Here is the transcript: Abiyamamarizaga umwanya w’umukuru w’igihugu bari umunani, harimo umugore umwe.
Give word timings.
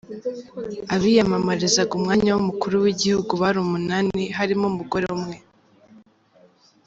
Abiyamamarizaga 0.95 1.91
umwanya 1.99 2.29
w’umukuru 2.33 2.75
w’igihugu 2.85 3.31
bari 3.41 3.57
umunani, 3.65 4.23
harimo 4.37 4.65
umugore 4.71 5.05
umwe. 5.15 5.35